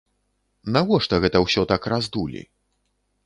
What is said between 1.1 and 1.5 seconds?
гэта